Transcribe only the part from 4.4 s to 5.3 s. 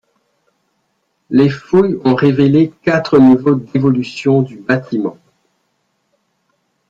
du bâtiment.